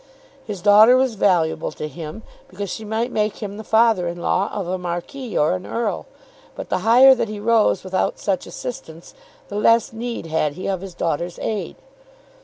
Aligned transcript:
His 0.47 0.63
daughter 0.63 0.97
was 0.97 1.13
valuable 1.13 1.71
to 1.73 1.87
him 1.87 2.23
because 2.47 2.71
she 2.71 2.83
might 2.83 3.11
make 3.11 3.35
him 3.35 3.57
the 3.57 3.63
father 3.63 4.07
in 4.07 4.19
law 4.19 4.49
of 4.51 4.67
a 4.67 4.79
Marquis 4.79 5.37
or 5.37 5.53
an 5.53 5.63
Earl; 5.67 6.07
but 6.55 6.69
the 6.69 6.79
higher 6.79 7.13
that 7.13 7.29
he 7.29 7.39
rose 7.39 7.83
without 7.83 8.17
such 8.17 8.47
assistance, 8.47 9.13
the 9.49 9.57
less 9.57 9.93
need 9.93 10.25
had 10.25 10.53
he 10.53 10.65
of 10.65 10.81
his 10.81 10.95
daughter's 10.95 11.37
aid. 11.37 11.75